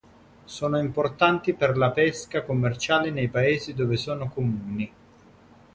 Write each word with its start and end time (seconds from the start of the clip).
Sono 0.45 0.79
importanti 0.79 1.53
per 1.53 1.77
la 1.77 1.91
pesca 1.91 2.41
commerciale 2.41 3.11
nei 3.11 3.27
paesi 3.27 3.75
dove 3.75 3.97
sono 3.97 4.29
comuni. 4.29 4.91